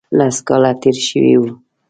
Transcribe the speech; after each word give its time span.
لس 0.17 0.37
کاله 0.47 0.71
تېر 0.81 0.97
شوي 1.07 1.33
وو. 1.39 1.49